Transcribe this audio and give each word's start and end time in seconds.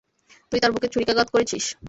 তুই 0.51 0.59
তার 0.59 0.71
বুকে 0.73 0.87
ছুরিকাঘাত 0.87 1.27
করেছিস। 1.31 1.65